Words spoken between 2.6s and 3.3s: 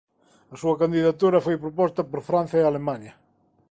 e Alemaña.